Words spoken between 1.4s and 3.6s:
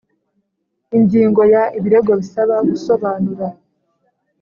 ya Ibirego bisaba gusobanura